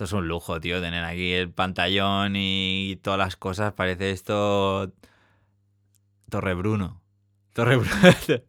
[0.00, 3.74] Esto es un lujo, tío, tener aquí el pantallón y todas las cosas.
[3.74, 4.90] Parece esto
[6.30, 7.02] Torre Bruno.
[7.52, 7.92] Torre Bruno,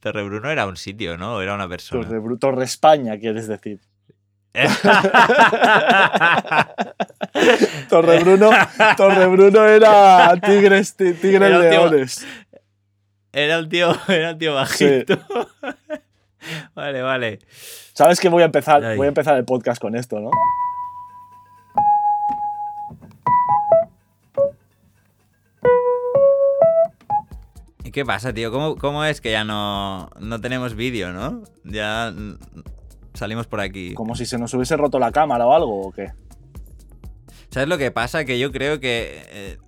[0.00, 1.40] Torre Bruno era un sitio, ¿no?
[1.40, 2.06] Era una persona.
[2.06, 3.80] Torre, Bru- Torre España, quieres decir.
[7.88, 8.50] Torre Bruno,
[8.98, 12.26] Torre Bruno era Tigres, ti- Tigres Era un tío- Leones.
[13.32, 15.16] Era un tío, era un tío bajito.
[16.74, 17.38] vale, vale.
[17.94, 18.84] ¿Sabes que voy a empezar?
[18.84, 18.98] Ay.
[18.98, 20.30] Voy a empezar el podcast con esto, ¿no?
[27.98, 28.52] Qué pasa, tío?
[28.52, 31.42] ¿Cómo, cómo es que ya no, no tenemos vídeo, no?
[31.64, 32.14] Ya
[33.14, 33.94] salimos por aquí.
[33.94, 36.12] Como si se nos hubiese roto la cámara o algo, ¿o qué?
[37.50, 38.24] ¿Sabes lo que pasa?
[38.24, 39.58] Que yo creo que eh,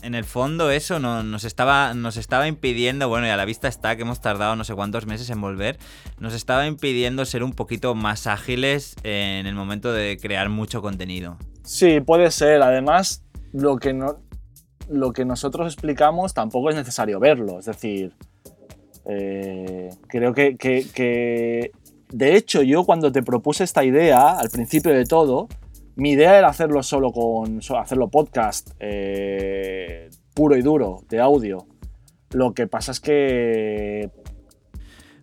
[0.00, 3.68] en el fondo eso no- nos, estaba, nos estaba impidiendo, bueno, y a la vista
[3.68, 5.78] está que hemos tardado no sé cuántos meses en volver,
[6.18, 11.36] nos estaba impidiendo ser un poquito más ágiles en el momento de crear mucho contenido.
[11.62, 12.62] Sí, puede ser.
[12.62, 14.16] Además, lo que, no,
[14.88, 17.58] lo que nosotros explicamos tampoco es necesario verlo.
[17.58, 18.12] Es decir,
[19.04, 21.70] eh, creo que, que- que-
[22.08, 25.48] De hecho, yo cuando te propuse esta idea, al principio de todo,
[25.96, 27.60] mi idea era hacerlo solo con.
[27.78, 31.66] hacerlo podcast eh, puro y duro, de audio.
[32.30, 34.10] Lo que pasa es que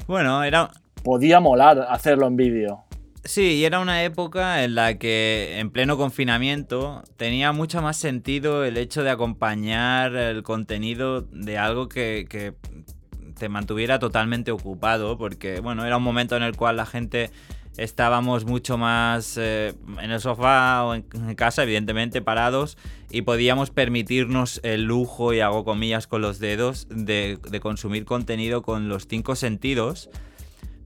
[0.08, 0.72] Bueno, era,
[1.03, 2.84] podía molar hacerlo en vídeo.
[3.26, 8.66] Sí, y era una época en la que en pleno confinamiento tenía mucho más sentido
[8.66, 12.54] el hecho de acompañar el contenido de algo que, que
[13.40, 17.32] te mantuviera totalmente ocupado, porque bueno, era un momento en el cual la gente
[17.78, 21.04] estábamos mucho más eh, en el sofá o en,
[21.36, 22.78] casa, evidentemente, parados,
[23.10, 28.62] y podíamos permitirnos el lujo, y hago comillas con los dedos, de, de consumir contenido
[28.62, 30.10] con los cinco sentidos.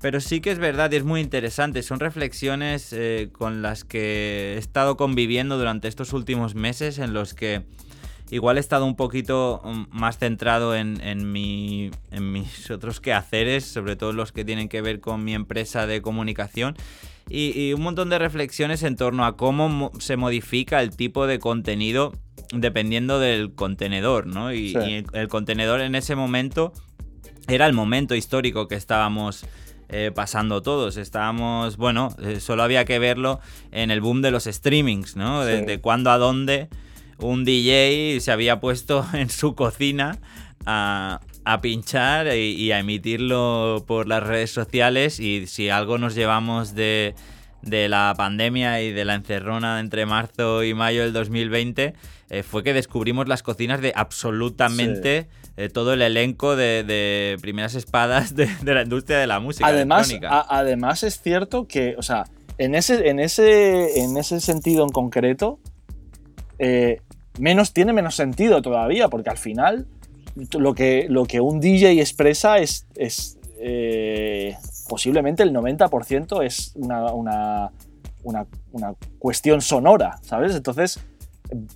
[0.02, 1.82] Pero sí que es verdad y es muy interesante.
[1.82, 7.34] Son reflexiones eh, con las que he estado conviviendo durante estos últimos meses en los
[7.34, 7.64] que
[8.30, 13.66] igual he estado un poquito mm, más centrado en, en mi- en mis otros quehaceres,
[13.66, 16.76] sobre todo los que tienen que ver con mi empresa de comunicación.
[17.30, 21.26] Y, y un montón de reflexiones en torno a cómo mo- se modifica el tipo
[21.28, 22.14] de contenido
[22.54, 24.54] dependiendo del contenedor, ¿no?
[24.54, 24.78] Y, Sí.
[24.78, 26.72] y el- el contenedor en ese momento
[27.50, 29.46] era el momento histórico que estábamos
[29.90, 30.98] eh, pasando todos.
[30.98, 33.40] Estábamos, bueno, eh, solo había que verlo
[33.72, 35.44] en el boom de los streamings, ¿no?
[35.44, 35.52] Sí.
[35.52, 36.70] Desde cuándo a dónde
[37.18, 40.20] un DJ se había puesto en su cocina
[40.66, 46.16] a, a pinchar y, y a emitirlo por las redes sociales y si algo nos
[46.16, 47.16] llevamos de,
[47.62, 51.94] de la pandemia y de la encerrona entre marzo y mayo del 2020
[52.30, 57.74] eh, fue que descubrimos las cocinas de absolutamente eh, todo el elenco de, de primeras
[57.76, 62.02] espadas de, de la industria de la música Además, a- además es cierto que, o
[62.04, 62.26] sea,
[62.60, 65.60] en ese, en ese, en ese sentido en concreto,
[66.60, 67.02] eh,
[67.40, 69.88] menos, tiene menos sentido todavía, porque al final
[70.58, 73.38] lo que, lo que un DJ expresa es, es
[74.88, 77.72] posiblemente el 90% es una, una,
[78.24, 80.56] una, una cuestión sonora, ¿sabes?
[80.56, 81.00] Entonces,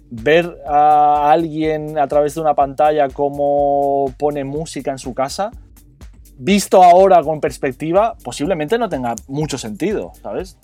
[0.09, 5.51] ver a alguien a través de una pantalla cómo pone música en su casa,
[6.38, 10.57] visto ahora con perspectiva, posiblemente no tenga mucho sentido, ¿sabes?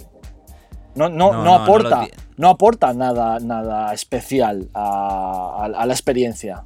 [0.96, 2.00] No, no, No, no, aporta,
[2.38, 6.64] no, aporta nada, nada especial a, a- a la experiencia.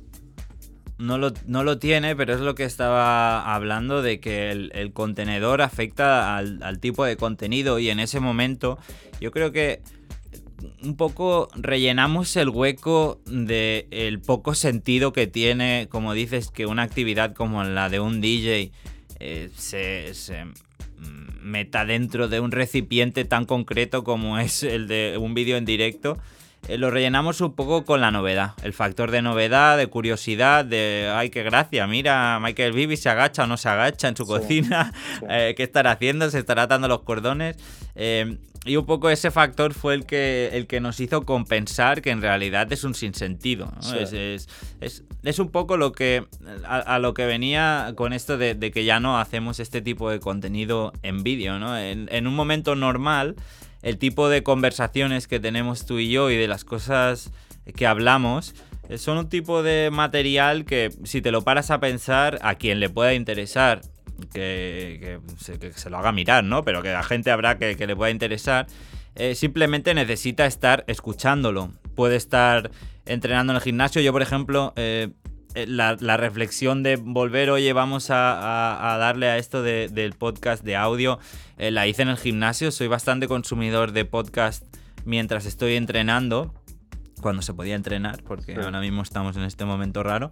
[1.02, 5.62] No lo, no lo tiene, pero es lo que estaba hablando de que el, contenedor
[5.62, 8.78] afecta al, tipo de contenido y en ese momento
[9.20, 9.82] yo creo que
[10.84, 16.84] un poco rellenamos el hueco de el poco sentido que tiene, como dices, que una
[16.84, 18.72] actividad como la de un DJ
[19.20, 20.46] eh, se, se,
[21.42, 26.18] meta dentro de un recipiente tan concreto como es el de un vídeo en directo.
[26.68, 31.12] Eh, lo rellenamos un poco con la novedad, el factor de novedad, de curiosidad, de
[31.14, 34.30] ay, qué gracia, mira, Michael Bibi se agacha o no se agacha en su Sí,
[34.30, 35.26] cocina, sí.
[35.30, 37.58] eh, qué estará haciendo, se estará atando los cordones.
[37.96, 42.12] Eh, y un poco ese factor fue el que, el que nos hizo compensar que
[42.12, 43.72] en realidad es un sinsentido.
[43.76, 43.82] ¿no?
[43.82, 43.98] Sí.
[43.98, 44.50] Es, es,
[44.82, 46.26] es- es un poco lo que
[46.66, 50.10] a, a lo que venía con esto de, de que ya no hacemos este tipo
[50.10, 51.60] de contenido en vídeo.
[51.60, 51.78] ¿no?
[51.78, 53.36] En, en un momento normal,
[53.82, 57.32] el tipo de conversaciones que tenemos tú y yo y de las cosas
[57.76, 58.54] que hablamos
[58.90, 62.80] eh, son un tipo de material que si te lo paras a pensar a quien
[62.80, 63.82] le pueda interesar
[64.34, 65.20] que,
[65.60, 66.64] que se, lo haga mirar, ¿no?
[66.64, 68.68] Pero que la gente habrá que, que le pueda interesar.
[69.16, 71.72] eh, simplemente necesita estar escuchándolo.
[71.96, 72.72] Puede estar
[73.06, 74.02] entrenando en el gimnasio.
[74.02, 75.10] Yo, por ejemplo, eh,
[75.56, 80.14] la, la reflexión de volver, oye, vamos a, a- a darle a esto de- del
[80.14, 81.20] podcast de audio,
[81.58, 82.72] eh, la hice en el gimnasio.
[82.72, 84.64] Soy bastante consumidor de podcast
[85.06, 86.54] mientras estoy entrenando,
[87.22, 90.32] cuando se podía entrenar, porque ahora mismo estamos en este momento raro.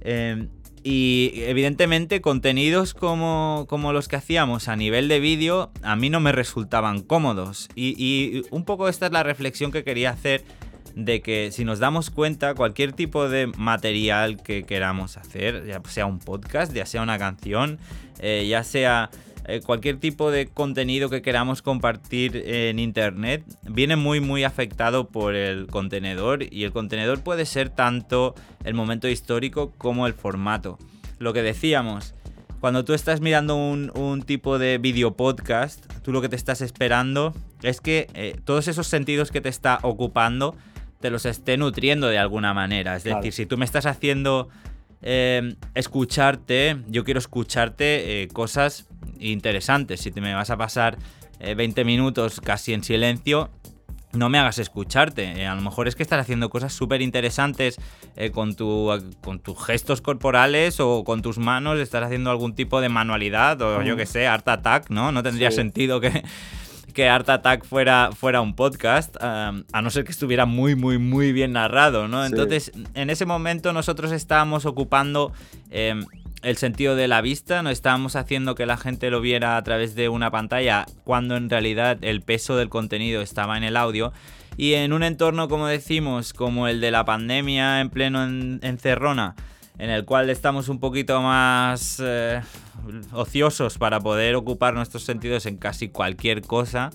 [0.00, 0.48] Eh,
[0.84, 6.18] y evidentemente contenidos como, como, los que hacíamos a nivel de vídeo a mí no
[6.18, 7.68] me resultaban cómodos.
[7.76, 10.44] Y, y, un poco esta es la reflexión que quería hacer
[10.94, 16.06] de que si nos damos cuenta cualquier tipo de material que queramos hacer, ya sea
[16.06, 17.78] un podcast, ya sea una canción,
[18.20, 19.10] eh, ya sea
[19.46, 25.34] eh, cualquier tipo de contenido que queramos compartir en internet viene muy muy afectado por
[25.34, 30.78] el contenedor y el contenedor puede ser tanto el momento histórico como el formato.
[31.18, 32.14] Lo que decíamos,
[32.60, 37.34] cuando tú estás mirando un, tipo de video podcast, tú lo que te estás esperando
[37.62, 40.54] es que eh, todos esos sentidos que te está ocupando
[41.02, 42.96] te los esté nutriendo de alguna manera.
[42.96, 44.48] Es decir, si tú me estás haciendo
[45.02, 48.88] eh, escucharte, yo quiero escucharte cosas
[49.18, 50.00] interesantes.
[50.00, 50.96] Si te me vas a pasar
[51.40, 53.50] 20 eh, minutos casi en silencio,
[54.12, 55.42] no me hagas escucharte.
[55.42, 57.78] Eh, a lo mejor es que estás haciendo cosas súper interesantes
[58.16, 58.90] eh, con, tu,
[59.22, 63.82] con tus gestos corporales o con tus manos, estás haciendo algún tipo de manualidad o
[63.82, 63.96] yo mm.
[63.96, 65.12] que sé, Art Attack, ¿no?
[65.12, 66.22] No tendría sentido que,
[66.92, 71.32] que Art Attack fuera, fuera un podcast, a no ser que estuviera muy, muy, muy
[71.32, 72.24] bien narrado, ¿no?
[72.24, 75.32] Entonces, en ese momento nosotros estábamos ocupando
[75.70, 76.04] em,
[76.42, 79.94] el sentido de la vista, no estábamos haciendo que la gente lo viera a través
[79.94, 84.12] de una pantalla cuando en realidad el peso del contenido estaba en el audio.
[84.56, 89.34] Y en un entorno, como decimos, como el de la pandemia en pleno encerrona,
[89.78, 92.40] en el cual estamos un poquito más eh,
[93.12, 96.90] ociosos para poder ocupar nuestros sentidos en casi cualquier cosa,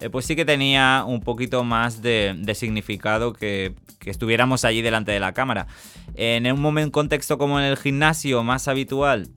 [0.00, 3.74] eh, pues sí que tenía un poquito más de, significado que,
[4.04, 5.68] estuviéramos allí delante de la cámara.
[6.16, 9.28] En un momento, contexto como en el gimnasio más habitual,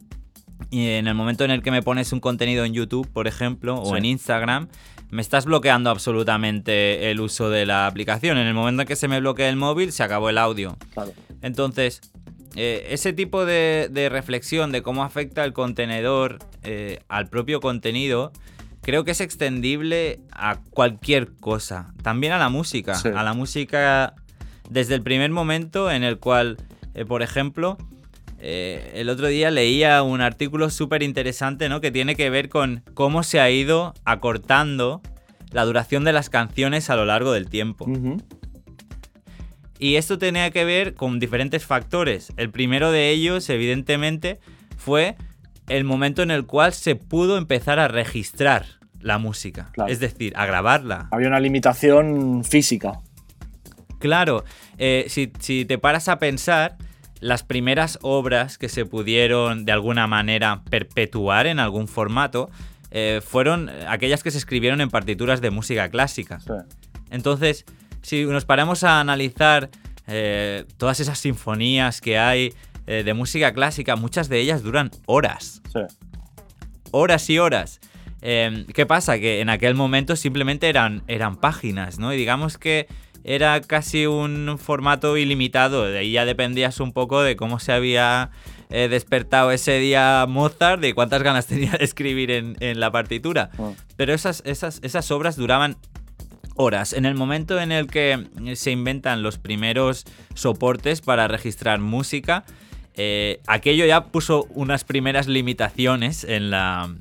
[0.71, 3.75] y en el momento en el que me pones un contenido en YouTube, por ejemplo,
[3.75, 4.67] o en Instagram,
[5.11, 8.37] me estás bloqueando absolutamente el uso de la aplicación.
[8.37, 10.77] En el momento en que se me bloquea el móvil, se acabó el audio.
[11.41, 12.01] Entonces,
[12.55, 18.31] eh, ese tipo de, reflexión de cómo afecta el contenedor eh, al propio contenido
[18.81, 21.93] creo que es extendible a cualquier cosa.
[22.03, 22.93] También a la música.
[22.93, 24.13] A la música
[24.69, 26.57] desde el primer momento en el cual,
[26.93, 27.77] eh, por ejemplo,
[28.37, 31.81] el otro día leía un artículo súper interesante, ¿no?
[31.81, 35.01] Que tiene que ver con cómo se ha ido acortando
[35.51, 37.87] la duración de las canciones a lo largo del tiempo.
[39.79, 42.31] Y esto tenía que ver con diferentes factores.
[42.37, 44.39] El primero de ellos, evidentemente,
[44.77, 45.15] fue
[45.67, 48.65] el momento en el cual se pudo empezar a registrar
[49.01, 49.71] la música.
[49.87, 51.09] Es decir, a grabarla.
[51.11, 53.01] Había una limitación física.
[53.99, 54.43] Claro,
[54.77, 56.77] eh, si, te paras a pensar,
[57.19, 62.49] las primeras obras que se pudieron de alguna manera perpetuar en algún formato
[62.91, 66.39] eh, fueron aquellas que se escribieron en partituras de música clásica.
[67.09, 67.65] Entonces,
[68.05, 69.71] si nos paramos a analizar
[70.07, 72.53] eh, todas esas sinfonías que hay
[72.85, 75.63] eh, de música clásica, muchas de ellas duran horas.
[75.73, 75.79] Sí.
[76.91, 77.79] Horas y horas.
[78.21, 79.17] Em, ¿Qué pasa?
[79.17, 82.13] Que en aquel momento simplemente eran, eran páginas, ¿no?
[82.13, 82.87] Y digamos que
[83.23, 85.85] era casi un formato ilimitado.
[85.85, 88.29] De ahí ya dependías un poco de cómo se había
[88.69, 93.49] eh, despertado ese día Mozart, de cuántas ganas tenía de escribir en, la partitura.
[93.57, 93.71] Ah.
[93.97, 95.77] Pero esas, esas, esas obras duraban
[96.55, 96.93] horas.
[96.93, 102.45] En el momento en el que se inventan los primeros soportes para registrar música,
[102.95, 106.93] eh, aquello ya puso unas primeras limitaciones en la,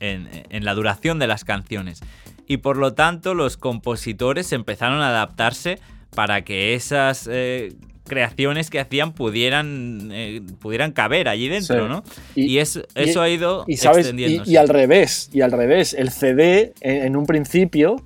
[0.00, 2.00] en, la duración de las canciones.
[2.46, 5.78] Y por lo tanto los compositores empezaron a adaptarse
[6.14, 7.74] para que esas eh,
[8.08, 12.02] creaciones que hacían pudieran, eh, pudieran caber allí dentro, ¿no?
[12.34, 14.50] Y, eso, eso ha ido y, extendiéndose.
[14.50, 18.02] Y, al revés, y al revés, el CD en, un principio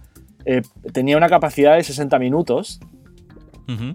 [0.92, 2.80] tenía una capacidad de 60 minutos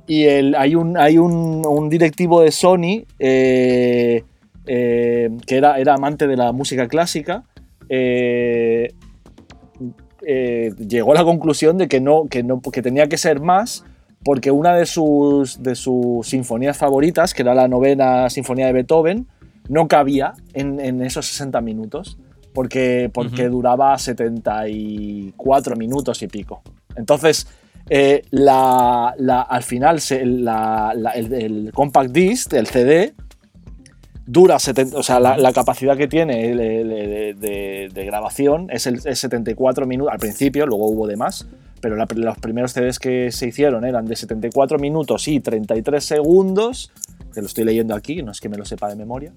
[0.08, 4.24] y el, hay, un, hay un, directivo de Sony eh,
[4.66, 7.44] eh, que era, era amante de la música clásica.
[7.90, 8.90] Eh,
[10.22, 13.86] llegó a la conclusión de que, no, que, no, que tenía que ser más
[14.26, 19.28] porque una de sus, de sus sinfonías favoritas, que era la novena sinfonía de Beethoven,
[19.70, 22.18] no cabía en, esos 60 minutos
[22.58, 26.64] porque, porque duraba 74 minutos y pico.
[26.96, 27.46] Entonces,
[27.88, 29.10] eh, la,
[29.48, 33.14] al final el, compact disc, el CD,
[34.26, 36.56] dura 70, o sea, la, capacidad que tiene
[37.36, 41.48] de, grabación es, el, 74 minutos al principio, luego hubo de más,
[41.80, 46.92] pero los primeros CDs que se hicieron eran de 74 minutos y 33 segundos,
[47.36, 49.32] que lo estoy leyendo aquí, no es que me lo sepa de memoria,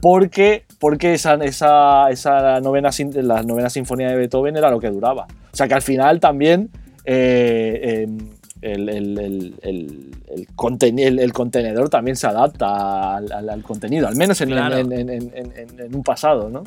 [0.00, 5.26] porque, porque esa, esa, esa novena, la novena sinfonía de Beethoven era lo que duraba.
[5.52, 6.70] O sea que al final también
[7.04, 8.18] eh, em,
[8.62, 14.40] el, el- el- conten- el- contenedor también se adapta al, al- al contenido, al menos
[14.40, 14.76] en, Claro.
[14.78, 16.64] en- en- en- en- en un pasado, ¿no?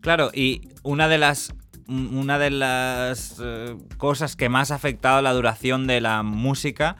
[0.00, 1.54] Claro, y una de las
[1.88, 6.96] una de las eh, cosas que más ha afectado la duración de la música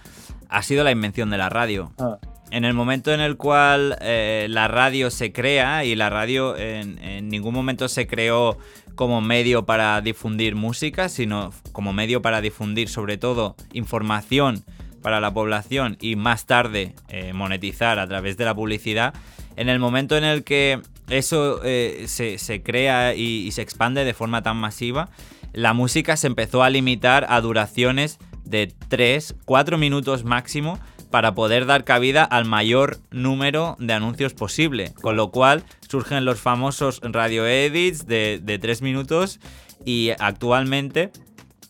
[0.48, 1.92] ha sido la invención de la radio.
[1.98, 2.18] Ah,
[2.52, 7.30] En el momento en el cual eh, la radio se crea y la radio en,
[7.30, 8.58] ningún momento se creó
[8.94, 14.64] como medio para difundir música, sino como medio para difundir sobre todo información
[15.00, 19.14] para la población y más tarde eh, monetizar a través de la publicidad,
[19.56, 24.12] en el momento en el que eso eh, se, crea y, y se expande de
[24.12, 25.08] forma tan masiva,
[25.54, 30.78] la música se empezó a limitar a duraciones de 3, 4 minutos máximo
[31.12, 34.92] para poder dar cabida al mayor número de anuncios posible.
[35.00, 39.38] Con lo cual surgen los famosos radio edits de, de 3 minutos
[39.84, 41.12] y actualmente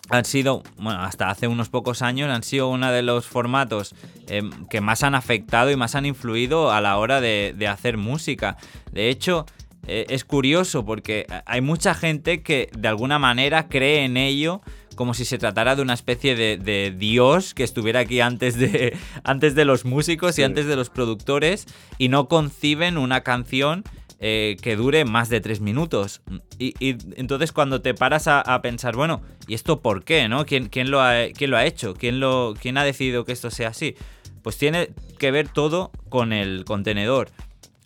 [0.09, 3.95] han sido, bueno, hasta hace unos pocos años, han sido uno de los formatos
[4.29, 7.97] eh, que más han afectado y más han influido a la hora de, de hacer
[7.97, 8.57] música.
[8.93, 9.47] De hecho,
[9.87, 14.63] eh, es curioso porque hay mucha gente que de alguna manera cree en ello
[15.03, 18.97] como si se tratara de una especie de, de dios que estuviera aquí antes de,
[19.25, 20.43] antes de los músicos Sí.
[20.43, 21.67] y antes de los productores
[21.99, 23.83] y no conciben una canción
[24.21, 26.23] eh, que dure más de tres minutos.
[26.57, 30.29] Y, y entonces cuando te paras a, a pensar, bueno, ¿y esto por qué?
[30.29, 30.47] ¿no?
[30.47, 31.95] ¿Quién, quién, lo, ha, quién lo ha hecho?
[31.95, 33.97] ¿Quién, lo, ¿Quién ha decidido que esto sea así?
[34.45, 37.29] Pues tiene que ver todo con el contenedor.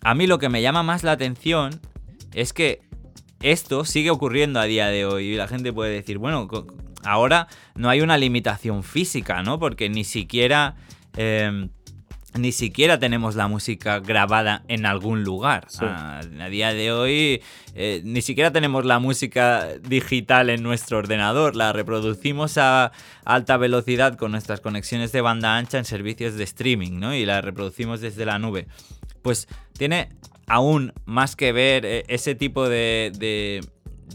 [0.01, 1.81] A mí lo que me llama más la atención
[2.35, 2.81] es que
[3.41, 6.47] esto sigue ocurriendo a día de hoy y la gente puede decir, bueno,
[7.03, 9.59] ahora no hay una limitación física, ¿no?
[9.59, 10.75] Porque ni siquiera...
[11.15, 11.69] eh,
[12.33, 15.65] ni siquiera tenemos la música grabada en algún lugar.
[15.69, 15.79] Sí.
[15.85, 17.41] A, a día de hoy
[17.73, 21.55] eh, ni siquiera tenemos la música digital en nuestro ordenador.
[21.55, 22.91] La reproducimos a
[23.25, 27.15] alta velocidad con nuestras conexiones de banda ancha en servicios de streaming, ¿no?
[27.15, 28.67] Y la reproducimos desde la nube.
[29.23, 30.09] Pues tiene
[30.45, 33.65] aún más que ver eh, ese tipo de, de-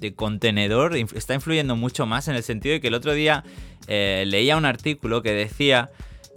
[0.00, 0.96] de contenedor.
[0.96, 3.44] Está influyendo mucho más en el sentido de que el otro día
[3.88, 5.90] eh, leía un artículo que decía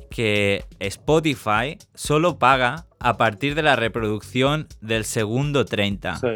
[0.10, 6.18] que Spotify solo paga a partir de la reproducción del segundo 30.
[6.18, 6.28] sí.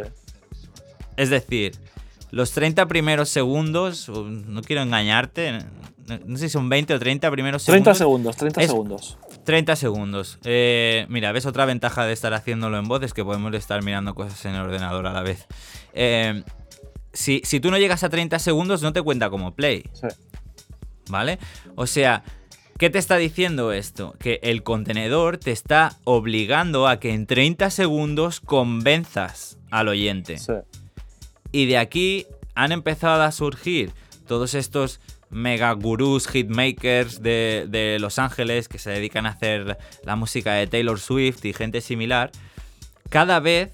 [1.18, 1.74] Es decir,
[2.32, 5.60] los 30 primeros segundos, no quiero engañarte,
[6.08, 8.34] no, no sé si son 20 o 30 primeros 30 segundos.
[8.34, 9.18] segundos, 30 Es- segundos.
[9.44, 10.40] 30 segundos.
[10.46, 14.16] Eh, mira, ves otra ventaja de estar haciéndolo en voz es que podemos estar mirando
[14.16, 15.46] cosas en el ordenador a la vez.
[15.94, 16.44] Eh,
[17.14, 19.84] si, si tú no llegas a 30 segundos, no te cuenta como play.
[19.94, 20.08] Sí.
[21.10, 21.40] ¿Vale?
[21.76, 22.24] O sea,
[22.78, 24.16] ¿qué te está diciendo esto?
[24.20, 30.38] Que el contenedor te está obligando a que en 30 segundos convenzas al oyente.
[30.38, 30.54] sí.
[31.52, 33.92] Y de aquí han empezado a surgir
[34.28, 35.00] todos estos
[35.32, 40.68] mega gurús, hitmakers de, de Los Ángeles que se dedican a hacer la música de
[40.68, 42.32] Taylor Swift y gente similar.
[43.10, 43.72] Cada vez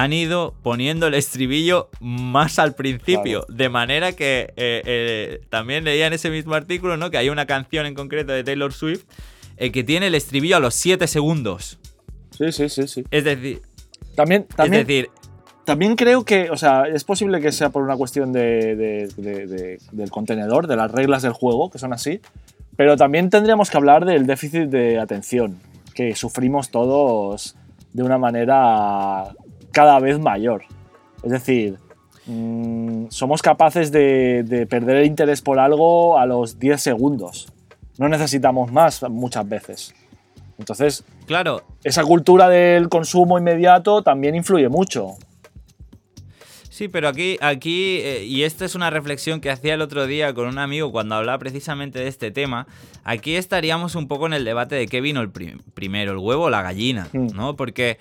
[0.00, 3.44] han ido poniendo el estribillo más al principio.
[3.48, 7.10] De manera que eh, eh, también leía en ese mismo artículo ¿no?
[7.10, 9.02] que hay una canción en concreto de Taylor Swift
[9.56, 11.78] eh, que tiene el estribillo a los 7 segundos.
[12.30, 13.04] Sí, sí, sí, sí.
[13.10, 13.60] Es decir,
[14.14, 15.10] También, también, es decir,
[15.64, 19.46] también creo que, o sea, es posible que sea por una cuestión de, de- de-
[19.48, 22.20] de- del contenedor, de las reglas del juego, que son así,
[22.76, 25.58] pero también tendríamos que hablar del déficit de atención
[25.92, 27.56] que sufrimos todos
[27.92, 29.34] de una manera
[29.78, 30.64] cada vez mayor.
[31.22, 31.78] Es decir,
[32.26, 37.46] mm, somos capaces de, de perder el interés por algo a los 10 segundos.
[37.96, 39.94] No necesitamos más muchas veces.
[40.58, 45.12] Entonces, claro, esa cultura del consumo inmediato también influye mucho.
[46.70, 50.32] Sí, pero aquí, aquí eh, y esta es una reflexión que hacía el otro día
[50.34, 52.66] con un amigo cuando hablaba precisamente de este tema,
[53.04, 56.44] aquí estaríamos un poco en el debate de qué vino el prim- primero, el huevo
[56.44, 57.28] o la gallina, Mm.
[57.34, 57.54] ¿no?
[57.56, 57.98] Porque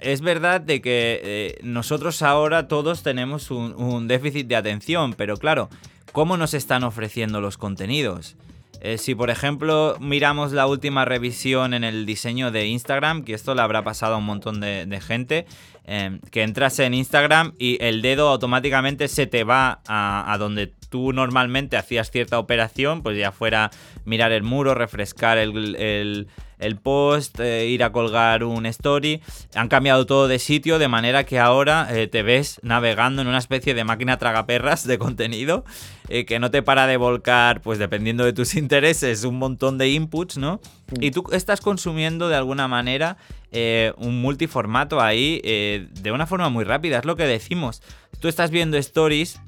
[0.00, 5.68] es verdad de que eh, nosotros ahora todos tenemos un, déficit de atención, pero claro,
[6.12, 8.36] ¿cómo nos están ofreciendo los contenidos?
[8.80, 13.54] Eh, si por ejemplo miramos la última revisión en el diseño de Instagram, que esto
[13.56, 15.46] le habrá pasado a un montón de, de gente,
[15.84, 20.72] eh, que entras en Instagram y el dedo automáticamente se te va a, a donde
[20.88, 23.70] tú normalmente hacías cierta operación, pues ya fuera
[24.04, 26.28] mirar el muro, refrescar el, el-
[26.58, 29.22] el post, eh, ir a colgar un story.
[29.54, 33.38] Han cambiado todo de sitio de manera que ahora eh, te ves navegando en una
[33.38, 35.64] especie de máquina tragaperras de contenido
[36.08, 39.88] eh, que no te para de volcar, pues dependiendo de tus intereses, un montón de
[39.90, 40.60] inputs, ¿no?
[41.00, 43.18] Y tú estás consumiendo de alguna manera
[43.52, 47.82] eh, un multiformato ahí eh, de una forma muy rápida, es lo que decimos.
[48.18, 49.40] Tú estás viendo stories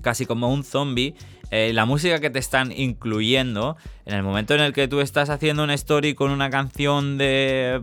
[0.00, 1.14] casi como un zombie
[1.50, 3.76] eh, la música que te están incluyendo,
[4.06, 7.80] en el momento en el que tú estás haciendo una story con una canción de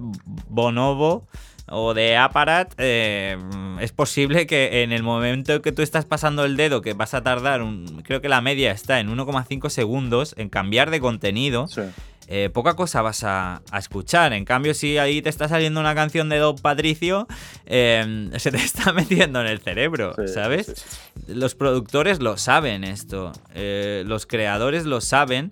[0.47, 1.27] Bonobo
[1.69, 3.37] o de Aparat, eh,
[3.81, 7.23] es posible que en el momento que tú estás pasando el dedo, que vas a
[7.23, 7.61] tardar,
[8.03, 11.81] creo que la media está en 1,5 segundos en cambiar de contenido, Sí.
[12.27, 14.33] Eh, poca cosa vas a, a escuchar.
[14.33, 17.27] En cambio, si ahí te está saliendo una canción de Don Patricio,
[17.65, 20.65] eh, se te está metiendo en el cerebro, Sí, ¿sabes?
[20.67, 25.49] sí, sí, Los productores lo saben esto, eh, los creadores lo saben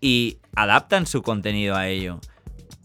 [0.00, 2.20] y adaptan su contenido a ello.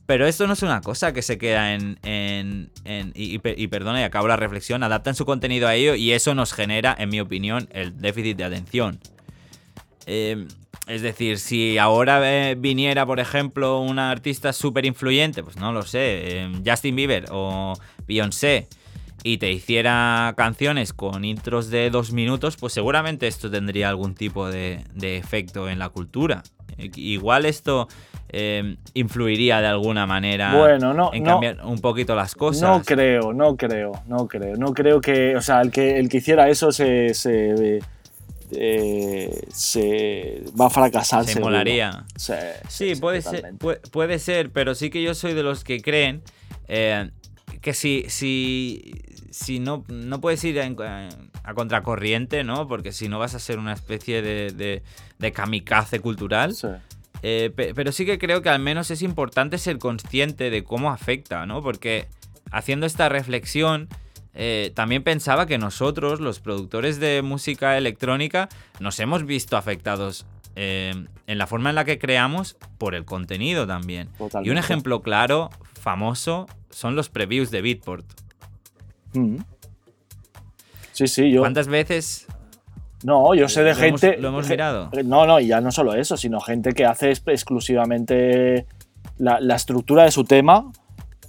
[0.05, 1.99] Pero esto no es una cosa que se queda en...
[2.03, 5.93] en- en- y, y y perdona, y acabo la reflexión, adaptan su contenido a ello
[5.95, 8.99] y eso nos genera, en mi opinión, el déficit de atención.
[10.11, 10.47] Eh,
[10.87, 15.83] es decir, si ahora eh, viniera, por ejemplo, una artista súper influyente, pues no lo
[15.83, 17.73] sé, eh, Justin Bieber o
[18.07, 18.67] Beyoncé,
[19.23, 24.49] y te hiciera canciones con intros de dos minutos, pues seguramente esto tendría algún tipo
[24.49, 26.41] de, de efecto en la cultura.
[26.77, 27.87] Eh, Igual esto
[28.29, 31.31] eh, influiría de alguna manera Bueno, no, en no.
[31.31, 32.61] cambiar un poquito las cosas.
[32.63, 34.55] No creo, no creo, no creo.
[34.55, 37.79] No creo que, o sea, el que, el que hiciera eso se, se,
[38.51, 41.25] eh, se va a fracasar.
[41.25, 41.51] Se seguro.
[41.51, 42.05] molaría.
[42.15, 42.33] Sí,
[42.67, 46.21] Sí, puede ser, puede, puede ser, pero sí que yo soy de los que creen
[46.67, 47.09] eh,
[47.61, 48.93] que si, si,
[49.31, 51.09] si no, no puedes ir a,
[51.55, 52.67] contracorriente, ¿no?
[52.67, 54.83] Porque si no vas a ser una especie de, de,
[55.17, 56.53] de kamikaze cultural.
[56.55, 56.67] Sí.
[57.21, 60.89] Eh, pe- pero sí que creo que al menos es importante ser consciente de cómo
[60.91, 61.61] afecta, ¿no?
[61.61, 62.07] Porque
[62.51, 63.89] haciendo esta reflexión,
[64.33, 68.48] eh, también pensaba que nosotros, los productores de música electrónica,
[68.79, 70.93] nos hemos visto afectados eh,
[71.27, 74.09] en la forma en la que creamos por el contenido también.
[74.43, 78.05] Y un ejemplo claro, famoso, son los previews de Beatport.
[79.13, 79.38] Mm.
[80.91, 81.41] Sí, sí, yo.
[81.41, 82.27] ¿Cuántas veces
[83.03, 84.17] No, yo sé de Lo hemos- gente.
[84.21, 84.91] lo hemos mirado.
[85.05, 88.65] No, no, y ya no solo eso, sino gente que hace exclusivamente
[89.17, 90.69] la, la estructura de su tema,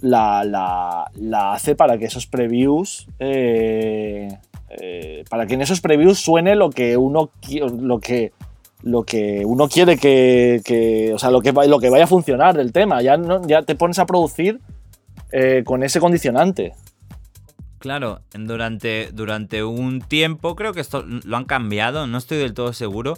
[0.01, 3.07] la, la- la hace para que esos previews.
[3.19, 4.27] eh,
[4.79, 7.29] eh, para que en esos previews suene lo que uno
[7.79, 8.31] lo que
[8.83, 12.55] lo que uno quiere que, que- o sea lo que lo que vaya a funcionar
[12.55, 14.59] del tema ya ya te pones a producir
[15.33, 16.73] eh, con ese condicionante
[17.79, 22.73] Claro, durante, durante un tiempo, creo que esto lo han cambiado, no estoy del todo
[22.73, 23.15] seguro,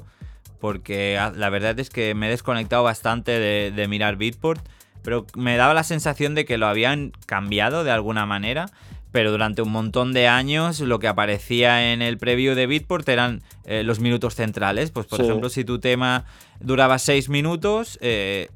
[0.62, 4.66] porque la verdad es que me he desconectado bastante de, de mirar Beatport,
[5.04, 8.66] pero me daba la sensación de que lo habían cambiado de alguna manera,
[9.12, 13.44] pero durante un montón de años lo que aparecía en el preview de Beatport eran
[13.66, 15.26] eh, los minutos centrales, pues por Sí.
[15.26, 16.26] ejemplo si tu tema
[16.60, 18.50] duraba 6 minutos, eh,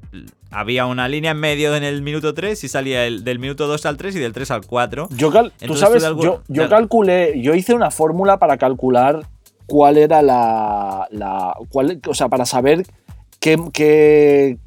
[0.50, 3.86] había una línea en medio en el minuto 3 y salía el, del minuto 2
[3.86, 5.08] al 3 y del 3 al 4.
[5.12, 7.90] Yo cal- tú Entonces, sabes, tú de algún- yo, yo de- calculé, yo hice una
[7.90, 9.26] fórmula para calcular
[9.66, 12.84] cuál era la, la- cuál, o sea, para saber
[13.40, 14.58] qué, qué-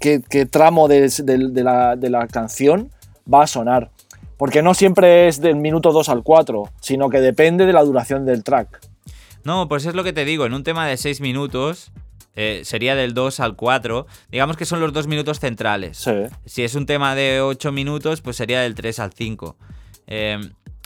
[0.00, 2.90] qué- qué- tramo de, de- de la, de la canción
[3.32, 3.90] va a sonar.
[4.36, 8.26] Porque no siempre es del minuto 2 al 4, sino que depende de la duración
[8.26, 8.80] del track.
[9.44, 11.92] No, pues es lo que te digo, en un tema de 6 minutos
[12.34, 15.98] eh, sería del 2 al 4, digamos que son los dos minutos centrales.
[15.98, 16.10] Sí.
[16.46, 19.56] Si es un tema de 8 minutos, pues sería del 3 al 5.
[20.08, 20.40] Eh,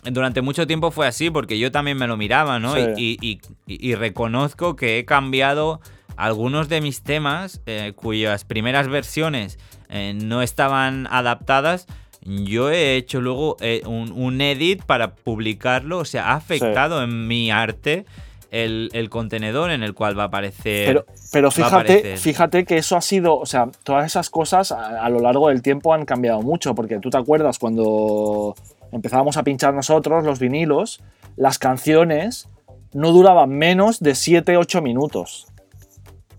[0.04, 2.74] durante mucho tiempo fue así, porque yo también me lo miraba, ¿no?
[2.74, 2.80] Sí.
[2.98, 5.80] Y, y- y- y reconozco que he cambiado
[6.18, 11.86] algunos de mis temas eh, cuyas primeras versiones eh, no estaban adaptadas.
[12.22, 17.28] Yo he hecho luego eh, un, un edit para publicarlo, o sea, ha afectado en
[17.28, 18.04] mi arte
[18.50, 21.04] el, el contenedor en el cual va a aparecer.
[21.32, 22.18] Pero, fíjate, aparecer.
[22.18, 25.62] fíjate que eso ha sido, o sea, todas esas cosas a, a lo largo del
[25.62, 28.56] tiempo han cambiado mucho, porque tú te acuerdas cuando
[28.90, 31.00] empezábamos a pinchar nosotros los vinilos,
[31.36, 32.48] las canciones
[32.92, 35.46] no duraban menos de 7-8 minutos,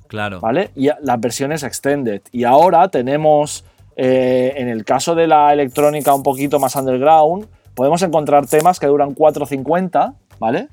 [0.09, 0.41] Claro.
[0.41, 0.71] ¿vale?
[0.75, 2.21] Y las versiones extended.
[2.33, 3.63] Y ahora tenemos,
[3.95, 8.87] eh, en el caso de la electrónica un poquito más underground, podemos encontrar temas que
[8.87, 10.67] duran 4.50, ¿vale?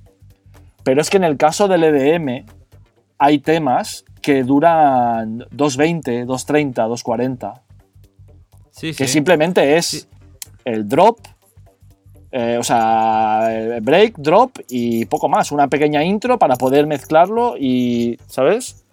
[0.82, 2.46] Pero es que en el caso del EDM
[3.18, 7.60] hay temas que duran 2.20, 2.30, 2.40,
[8.70, 9.12] Sí, que sí.
[9.12, 10.02] simplemente es Sí.
[10.64, 11.18] el drop,
[12.32, 13.48] eh, o sea,
[13.82, 18.84] break, drop y poco más, una pequeña intro para poder mezclarlo y, ¿sabes?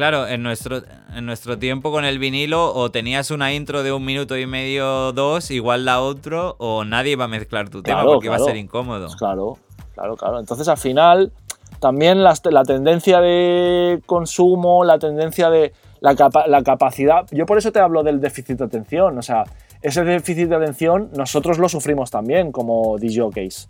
[0.00, 0.80] Claro, en nuestro,
[1.14, 5.12] en nuestro tiempo con el vinilo o tenías una intro de un minuto y medio,
[5.12, 8.38] dos, igual la otro, o nadie iba a mezclar tu tema Claro, porque iba a
[8.38, 8.50] claro.
[8.50, 9.04] ser incómodo.
[9.08, 9.58] Pues claro,
[9.94, 10.40] claro, claro.
[10.40, 11.32] Entonces al final
[11.80, 17.58] también las- la tendencia de consumo, la tendencia de la, capa- la capacidad, yo por
[17.58, 19.44] eso te hablo del déficit de atención, o sea,
[19.82, 23.68] ese déficit de atención nosotros lo sufrimos también como DJs.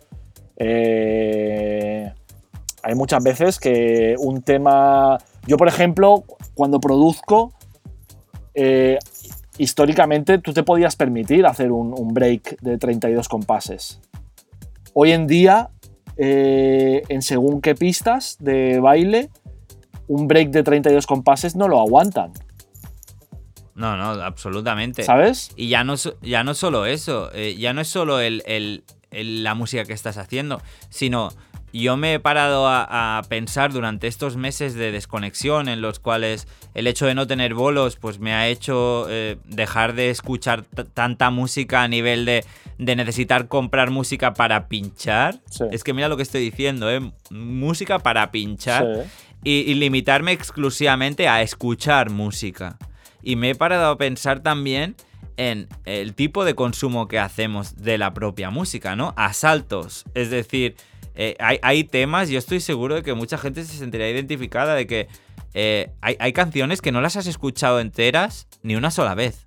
[0.55, 2.09] Eh,
[2.83, 5.17] hay muchas veces que un tema.
[5.47, 6.23] Yo, por ejemplo,
[6.53, 7.53] cuando produzco,
[8.53, 8.97] eh,
[9.57, 13.99] históricamente tú te podías permitir hacer un, un break de 32 compases.
[14.93, 15.69] Hoy en día,
[16.17, 19.29] eh, en según qué pistas de baile,
[20.07, 22.31] un break de 32 compases no lo aguantan.
[23.73, 25.03] No, no, absolutamente.
[25.03, 25.51] ¿Sabes?
[25.55, 29.43] Y ya no, ya no solo eso, eh, ya no es solo el- el- el-
[29.43, 31.29] la música que estás haciendo, sino
[31.73, 36.47] yo me he parado a, a pensar durante estos meses de desconexión en los cuales
[36.73, 41.29] el hecho de no tener bolos pues me ha hecho eh, dejar de escuchar tanta
[41.29, 42.43] música a nivel de,
[42.77, 45.39] de necesitar comprar música para pinchar.
[45.49, 45.63] Sí.
[45.71, 47.11] Es que mira lo que estoy diciendo, ¿eh?
[47.29, 49.09] música para pinchar Sí.
[49.43, 52.77] y, y limitarme exclusivamente a escuchar música.
[53.23, 54.95] Y me he parado a pensar también
[55.37, 59.13] en el tipo de consumo que hacemos de la propia música, ¿no?
[59.17, 60.05] A saltos.
[60.13, 60.75] Es decir,
[61.15, 64.87] eh, hay, hay temas, yo estoy seguro de que mucha gente se sentirá identificada de
[64.87, 65.07] que
[65.53, 69.45] eh, hay, hay canciones que no las has escuchado enteras ni una sola vez.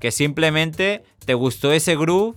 [0.00, 2.36] Que simplemente te gustó ese groove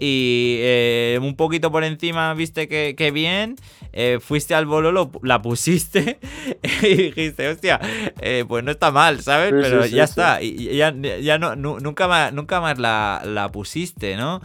[0.00, 3.56] y eh, un poquito por encima viste que, que bien,
[3.92, 6.18] eh, fuiste al bolo, lo- la pusiste
[6.82, 7.80] y dijiste, hostia,
[8.20, 9.50] eh, pues no está mal, ¿sabes?
[9.50, 10.10] Sí, Pero sí, ya sí.
[10.10, 14.42] está, y ya, ya no, nunca más, nunca más la, la pusiste, ¿no?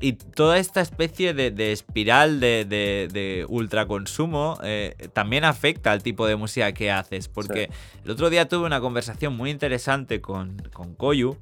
[0.00, 6.02] Y toda esta especie de, de espiral de, de, de ultraconsumo eh, también afecta al
[6.02, 7.28] tipo de música que haces.
[7.28, 7.70] Porque
[8.04, 11.36] el otro día tuve una conversación muy interesante con, con Koyu,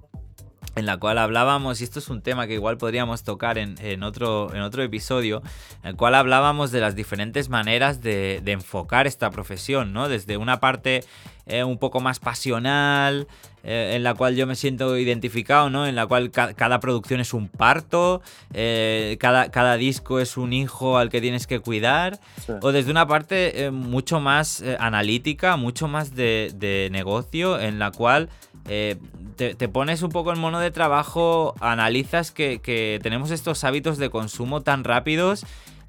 [0.77, 4.03] en la cual hablábamos, y esto es un tema que igual podríamos tocar en, en
[4.05, 5.43] otro, en otro episodio,
[5.83, 10.09] en el cual hablábamos de las diferentes maneras de, de enfocar esta profesión, ¿no?
[10.09, 11.03] Desde una parte
[11.47, 13.27] eh, un poco más pasional,
[13.65, 15.87] eh, en la cual yo me siento identificado, ¿no?
[15.87, 18.23] En la cual ca- cada producción es un parto,
[18.55, 22.53] eh, cada, cada disco es un hijo al que tienes que cuidar, Sí.
[22.63, 28.29] o desde una parte mucho más analítica, mucho más de, de negocio, en la cual
[28.71, 28.97] eh,
[29.39, 33.97] te, te pones un poco en mono de trabajo, analizas que, que tenemos estos hábitos
[33.97, 35.47] de consumo tan rápidos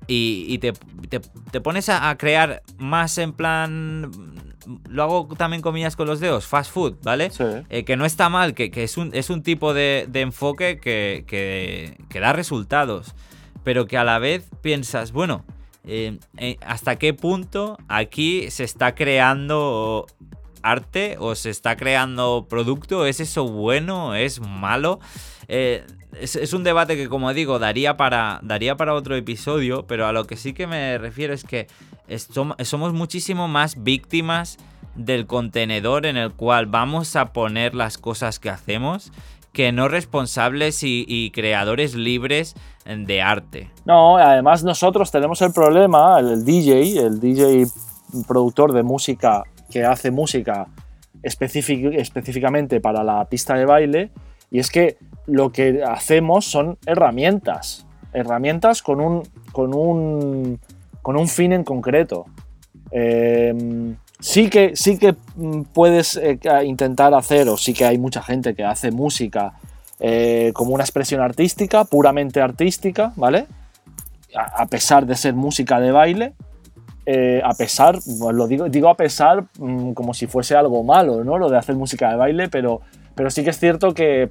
[0.08, 0.72] y, y te,
[1.10, 4.12] te- te pones a, a crear más en plan...
[4.88, 7.32] Lo hago también comillas con los dedos, fast food, ¿vale?
[7.32, 7.44] Sí.
[7.70, 10.80] Eh, que no está mal, que, que es, un, es un tipo de, de enfoque
[10.80, 13.16] que, que- que da resultados,
[13.64, 15.44] pero que a la vez piensas, bueno,
[15.86, 20.06] eh, eh, ¿hasta qué punto aquí se está creando
[20.64, 23.06] arte o se está creando producto?
[23.06, 24.16] ¿Es eso bueno?
[24.16, 25.00] ¿Es malo?
[25.48, 25.86] Eh,
[26.20, 30.26] es, un debate que, como digo, daría para, daría para otro episodio, pero a lo
[30.26, 31.68] que sí que me refiero es que
[32.18, 34.58] somos muchísimo más víctimas
[34.96, 39.12] del contenedor en el cual vamos a poner las cosas que hacemos
[39.54, 43.72] que no responsables y, creadores libres de arte.
[43.86, 47.66] No, además nosotros tenemos el problema, el DJ, el DJ
[48.28, 50.68] productor de música que hace música
[51.24, 54.12] específic- específicamente para la pista de baile,
[54.52, 60.60] y es que lo que hacemos son herramientas, herramientas con un, con un,
[61.02, 62.26] con un fin en concreto.
[62.92, 63.54] Eh,
[64.20, 68.56] sí que, sí que mm, puedes eh, intentar hacer, o sí que hay mucha gente
[68.56, 69.54] que hace música
[70.00, 73.46] eh, como una expresión artística, puramente artística, ¿vale?
[74.34, 76.34] A pesar de ser música de baile,
[77.12, 77.98] eh, a pesar,
[78.32, 81.40] lo digo, digo a pesar mm, como si fuese algo malo, ¿no?
[81.40, 82.82] Lo de hacer música de baile, pero,
[83.16, 84.30] pero sí que es cierto que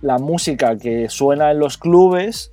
[0.00, 2.50] la música que suena en los clubes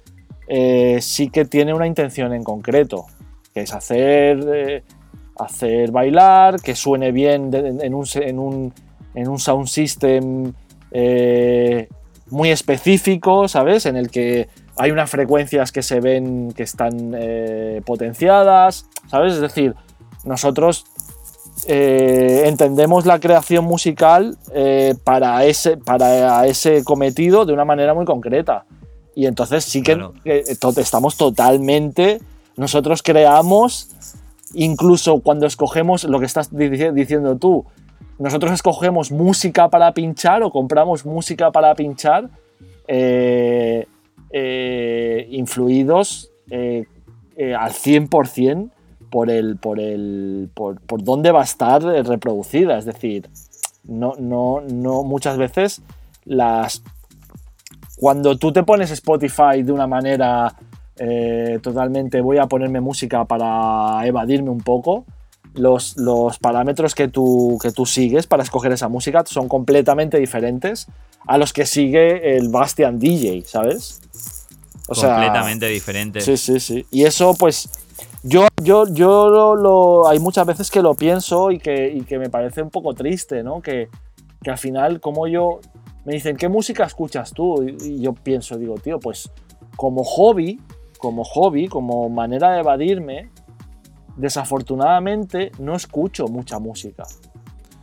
[0.49, 3.06] eh, sí que tiene una intención en concreto,
[3.54, 4.84] que es hacer, eh,
[5.38, 8.73] hacer bailar, que suene bien en, un, en, un,
[9.15, 10.52] en un sound system
[12.31, 13.85] muy específico, ¿sabes?
[13.85, 19.33] En el que hay unas frecuencias que se ven que están eh, potenciadas, ¿sabes?
[19.33, 19.75] Es decir,
[20.23, 20.85] nosotros
[21.67, 28.05] eh, entendemos la creación musical eh, para, ese, para ese cometido de una manera muy
[28.05, 28.65] concreta.
[29.15, 30.13] Y entonces sí que Claro.
[30.77, 32.21] estamos totalmente,
[32.55, 33.89] nosotros creamos,
[34.53, 37.65] incluso cuando escogemos lo que estás dici- diciendo tú,
[38.17, 42.29] nosotros escogemos música para pinchar o compramos música para pinchar,
[42.88, 43.85] eh,
[44.31, 46.85] eh, influidos eh,
[47.35, 48.69] eh, al 100%
[49.09, 52.77] por, el, por, el, por, dónde va a estar reproducida.
[52.77, 53.27] Es decir,
[53.83, 55.81] no, no, no muchas veces
[56.25, 56.83] las...
[57.97, 60.53] Cuando tú te pones Spotify de una manera
[61.63, 65.05] totalmente voy a ponerme música para evadirme un poco,
[65.53, 70.88] los, los parámetros que tú, que tú sigues para escoger esa música son completamente diferentes
[71.27, 74.01] a los que sigue el Bastian DJ, ¿sabes?
[74.88, 76.21] O sea, completamente diferente.
[76.21, 76.85] Sí, sí, sí.
[76.91, 77.69] Y eso, pues,
[78.23, 82.19] Yo, yo, yo lo, lo- hay muchas veces que lo pienso y que, y que
[82.19, 83.62] me parece un poco triste, ¿no?
[83.62, 83.88] Que,
[84.43, 85.59] que al final, como yo,
[86.05, 87.63] me dicen, ¿qué música escuchas tú?
[87.63, 89.31] Y, y yo pienso, digo, tío, pues
[89.77, 90.59] como hobby,
[90.97, 93.29] como hobby, como manera de evadirme,
[94.19, 97.03] desafortunadamente no escucho mucha música.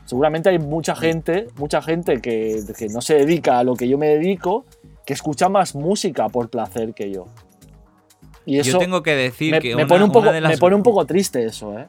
[0.05, 3.99] Seguramente hay mucha gente, mucha gente que, que no se dedica a lo que yo
[3.99, 4.65] me dedico,
[5.05, 7.27] que escucha más música por placer que yo.
[8.45, 10.41] Y eso Yo tengo que decir me, que me una, pone un poco, una de
[10.41, 11.89] las, me pone un poco triste eso, ¿eh?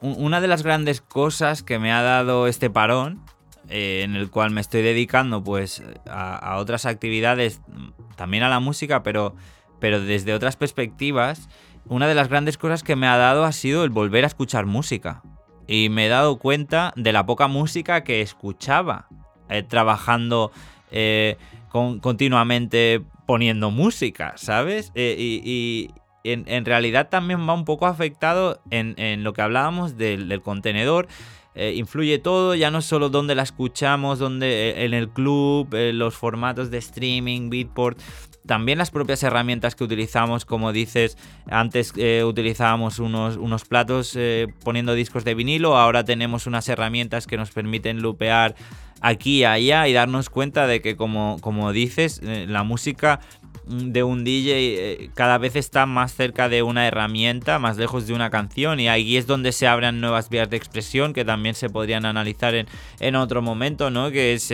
[0.00, 3.20] un- una de las grandes cosas que me ha dado este parón,
[3.68, 8.48] eh, en el cual me estoy dedicando pues a, a otras actividades, mm, también a
[8.48, 9.34] la música, pero,
[9.80, 11.48] pero desde otras perspectivas,
[11.88, 14.66] una de las grandes cosas que me ha dado ha sido el volver a escuchar
[14.66, 15.22] música.
[15.68, 19.08] Y me he dado cuenta de la poca música que escuchaba
[19.48, 20.52] eh, trabajando
[20.90, 21.36] eh,
[21.68, 24.92] con- continuamente poniendo música, ¿sabes?
[24.94, 25.90] Eh, y
[26.24, 31.06] en, realidad también va un poco afectado en, lo que hablábamos del, contenedor.
[31.54, 36.78] Influye todo, ya no solo dónde la escuchamos, dónde, en el club, los formatos de
[36.78, 37.98] streaming, Beatport,
[38.46, 41.16] también las propias herramientas que utilizamos, como dices,
[41.50, 47.26] antes eh, utilizábamos unos, unos platos eh, poniendo discos de vinilo, ahora tenemos unas herramientas
[47.26, 48.54] que nos permiten lupear
[49.00, 53.20] aquí y allá y darnos cuenta de que, como, como dices, eh, la música
[53.66, 58.30] de un DJ cada vez está más cerca de una herramienta, más lejos de una
[58.30, 62.04] canción y ahí es donde se abren nuevas vías de expresión que también se podrían
[62.04, 62.68] analizar en,
[63.00, 64.12] en otro momento, ¿no?
[64.12, 64.52] Que es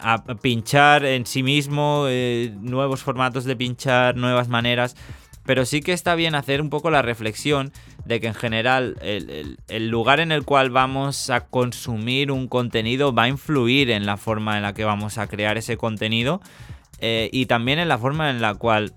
[0.00, 4.96] a- pinchar en sí mismo, eh, nuevos formatos de pinchar, nuevas maneras.
[5.44, 7.72] Pero sí que está bien hacer un poco la reflexión
[8.04, 12.48] de que en general el, el- el lugar en el cual vamos a consumir un
[12.48, 16.42] contenido va a influir en la forma en la que vamos a crear ese contenido
[17.00, 18.92] eh, y también en la forma en la cual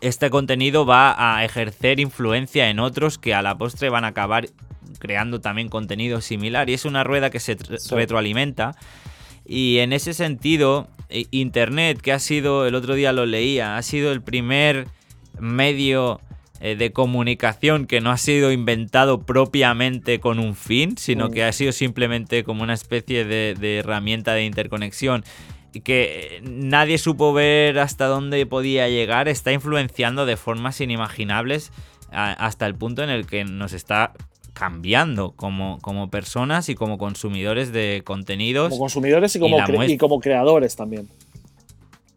[0.00, 4.48] este contenido va a ejercer influencia en otros que a la postre van a acabar
[4.98, 7.94] creando también contenido similar y es una rueda que se Sí.
[7.94, 8.74] retroalimenta
[9.48, 13.82] y en ese sentido eh, internet que ha sido el otro día lo leía ha
[13.82, 14.88] sido el primer
[15.38, 16.20] medio
[16.60, 21.52] eh, de comunicación que no ha sido inventado propiamente con un fin, sino que ha
[21.52, 25.22] sido simplemente como una especie de, de herramienta de interconexión
[25.74, 31.72] y que eh, nadie supo ver hasta dónde podía llegar, está influenciando de formas inimaginables
[32.10, 34.14] hasta el punto en el que nos está
[34.58, 38.70] cambiando como, como personas y como consumidores de contenidos.
[38.70, 41.08] Como consumidores y como, y creadores también.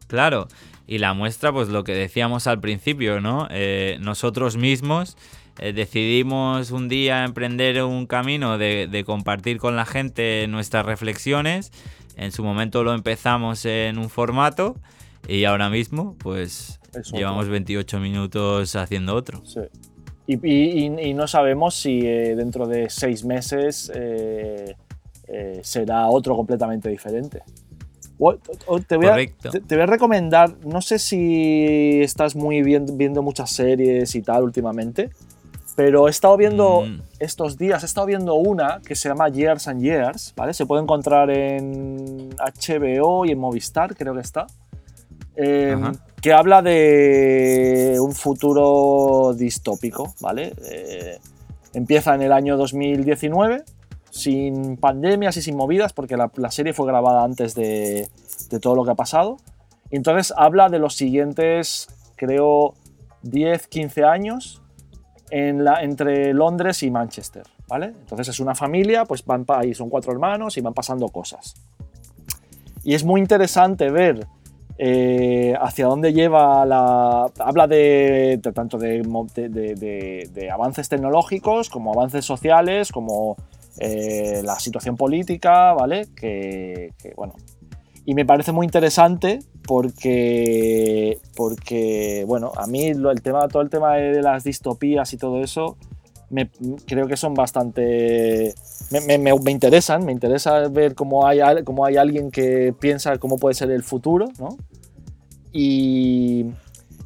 [0.06, 0.48] Claro,
[0.86, 3.46] y la muestra, pues lo que decíamos al principio, ¿no?
[3.50, 5.18] Eh, nosotros mismos
[5.58, 11.72] eh, decidimos un día emprender un camino de, de compartir con la gente nuestras reflexiones.
[12.16, 14.76] En su momento lo empezamos en un formato
[15.28, 16.80] y ahora mismo, pues
[17.12, 19.42] llevamos 28 minutos haciendo otro.
[19.44, 19.60] Sí.
[20.32, 24.76] Y, y- y- y no sabemos si eh, dentro de seis meses eh,
[25.26, 27.42] eh, será otro completamente diferente.
[28.18, 29.14] O- o- te, voy a,
[29.50, 34.22] te, te voy a recomendar, no sé si estás muy bien, viendo muchas series y
[34.22, 35.10] tal últimamente,
[35.74, 37.00] pero he estado viendo Mm.
[37.18, 40.52] estos días, he estado viendo una que se llama Years and Years, ¿vale?
[40.52, 44.46] Se puede encontrar en HBO y en Movistar, creo que está.
[45.42, 45.92] Eh, Ajá.
[46.20, 50.52] que habla de un futuro distópico, ¿vale?
[50.70, 51.18] Eh,
[51.72, 53.64] empieza en el año 2019,
[54.10, 58.08] sin pandemias y sin movidas, porque la, la serie fue grabada antes de,
[58.50, 59.38] de todo lo que ha pasado.
[59.90, 62.74] Y entonces habla de los siguientes, creo,
[63.22, 64.60] 10, 15 años
[65.30, 67.86] en la, entre Londres y Manchester, ¿vale?
[67.86, 71.54] Entonces es una familia, pues van ahí son cuatro hermanos y van pasando cosas.
[72.82, 74.26] Y es muy interesante ver
[74.82, 77.30] eh, hacia dónde lleva la...
[77.38, 83.36] Habla de, tanto de, avances tecnológicos como avances sociales, como
[83.78, 86.08] eh, la situación política, ¿vale?
[86.16, 87.34] Que, bueno.
[88.06, 93.96] Y me parece muy interesante porque, porque bueno, a mí el tema, todo el tema
[93.96, 95.76] de las distopías y todo eso,
[96.30, 96.48] me,
[96.86, 98.54] creo que son bastante...
[98.90, 103.54] Me, me- interesan, me interesa ver cómo hay, cómo hay alguien que piensa cómo puede
[103.54, 104.56] ser el futuro, ¿no?
[105.52, 106.46] Y,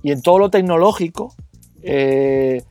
[0.03, 1.35] en todo lo tecnológico,
[1.83, 2.63] eh,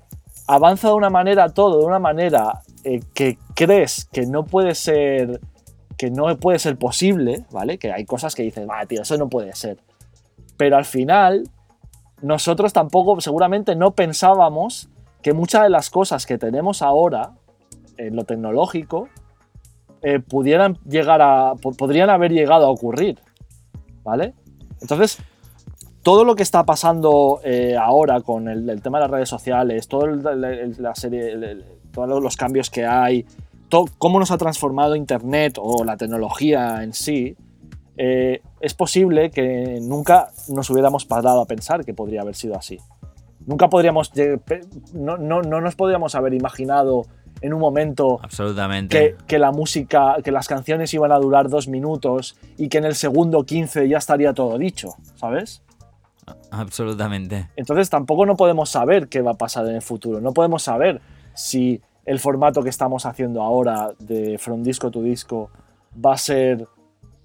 [0.48, 5.40] avanza de una manera todo, de una manera eh, que crees que no puede ser
[5.98, 7.78] que no puede ser posible, ¿vale?
[7.78, 9.78] Que hay cosas que dices, va, tío, eso no puede ser.
[10.58, 11.44] Pero al final,
[12.22, 14.90] nosotros tampoco, seguramente no pensábamos
[15.22, 17.34] que muchas de las cosas que tenemos ahora
[17.98, 19.08] en lo tecnológico
[20.02, 21.54] eh, pudieran llegar a.
[21.62, 23.20] po- podrían haber llegado a ocurrir.
[24.04, 24.34] ¿Vale?
[24.82, 25.20] Entonces,
[26.04, 30.06] todo lo que está pasando eh, ahora con el, tema de las redes sociales, todo
[30.06, 31.64] la serie,
[31.94, 33.26] todos los cambios que hay,
[33.70, 37.36] todo, cómo nos ha transformado Internet o la tecnología en sí,
[37.96, 42.78] eh, es posible que nunca nos hubiéramos parado a pensar que podría haber sido así.
[43.46, 44.12] Nunca podríamos,
[44.94, 47.06] no, no, no nos podríamos haber imaginado
[47.42, 49.16] en un momento Absolutamente.
[49.28, 52.96] Que, la música, que las canciones iban a durar dos minutos y que en el
[52.96, 55.63] segundo 15 ya estaría todo dicho, ¿sabes?
[56.52, 57.50] Absolutamente.
[57.56, 60.22] Entonces tampoco no podemos saber qué va a pasar en el futuro.
[60.22, 61.02] No podemos saber
[61.34, 65.50] si el formato que estamos haciendo ahora de From Disco to Disco
[66.04, 66.68] va a ser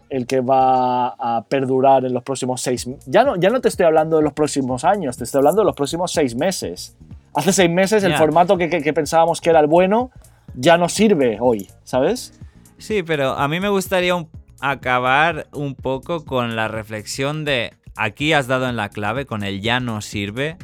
[0.08, 3.84] el que va a perdurar en los próximos seis ya no Ya no te estoy
[3.86, 6.96] hablando de los próximos años, te estoy hablando de los próximos seis meses.
[7.34, 10.10] Hace seis meses el formato que, pensábamos que era el bueno
[10.54, 12.40] ya no sirve hoy, ¿sabes?
[12.78, 14.14] Sí, pero a mí me gustaría
[14.60, 19.60] acabar un poco con la reflexión de aquí has dado en la clave, con el
[19.60, 20.56] ya no sirve.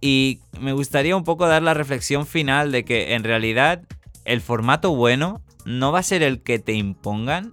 [0.00, 3.82] Y me gustaría un poco dar la reflexión final de que en realidad
[4.24, 7.50] el formato bueno no va a ser el que te impongan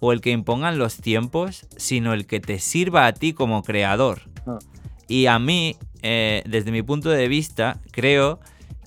[0.00, 4.22] o el que impongan los tiempos, sino el que te sirva a ti como creador.
[4.46, 4.58] Ah.
[5.08, 8.40] Y a mí, eh, desde mi punto de vista, creo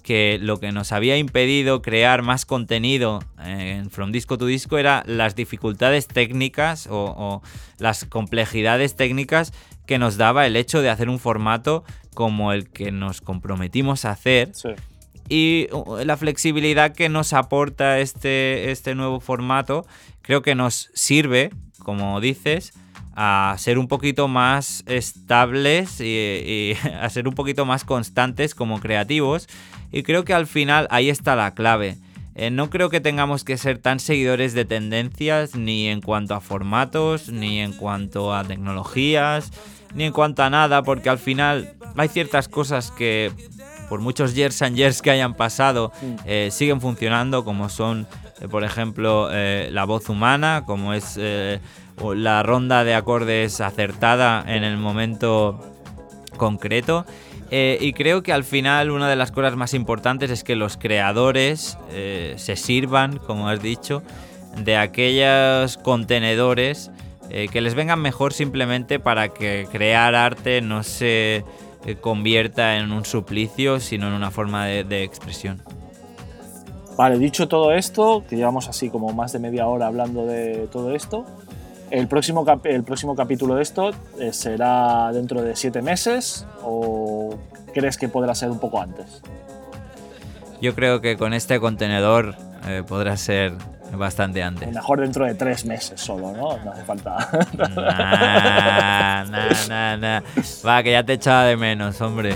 [0.07, 5.03] que lo que nos había impedido crear más contenido en From Disco to Disco era
[5.05, 7.41] las dificultades técnicas o,
[7.77, 9.51] las complejidades técnicas
[9.85, 14.11] que nos daba el hecho de hacer un formato como el que nos comprometimos a
[14.11, 14.53] hacer.
[15.27, 19.85] Y uh, la flexibilidad que nos aporta este, este nuevo formato
[20.21, 22.71] creo que nos sirve, como dices,
[23.19, 29.47] a ser un poquito más estables y, a ser un poquito más constantes como creativos.
[29.91, 31.97] Y creo que al final ahí está la clave.
[32.35, 36.41] Eh, no creo que tengamos que ser tan seguidores de tendencias ni en cuanto a
[36.41, 39.51] formatos, ni en cuanto a tecnologías,
[39.95, 43.31] ni en cuanto a nada, porque al final hay ciertas cosas que
[43.89, 45.91] por muchos years and years que hayan pasado
[46.25, 48.05] eh, siguen funcionando, como son,
[48.41, 51.17] eh, por ejemplo, la voz humana, como es
[52.15, 55.59] la ronda de acordes acertada en el momento
[56.37, 57.05] concreto.
[57.49, 60.77] Eh, y creo que al final una de las cosas más importantes es que los
[60.77, 64.03] creadores eh, se sirvan, como has dicho,
[64.57, 66.91] de aquellos contenedores
[67.29, 71.43] eh, que les vengan mejor simplemente para que crear arte no se
[72.01, 75.61] convierta en un suplicio, sino en una forma de expresión.
[76.97, 80.95] Vale, dicho todo esto, que llevamos así como más de media hora hablando de todo
[80.95, 81.25] esto,
[81.89, 87.35] el próximo, el próximo capítulo de esto eh, será dentro de siete meses o
[87.73, 89.21] crees que podrá ser un poco antes?
[90.61, 92.35] Yo creo que con este contenedor
[92.67, 93.53] eh, podrá ser
[93.93, 94.73] bastante antes.
[94.73, 96.57] Mejor dentro de tres meses solo, ¿no?
[96.63, 97.29] No hace falta.
[97.57, 100.21] Nah, nah, nah, nah.
[100.65, 102.35] Va, que ya te echaba de menos, hombre.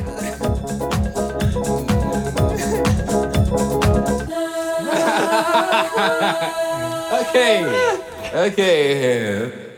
[7.30, 7.66] okay.
[8.34, 9.70] Okay.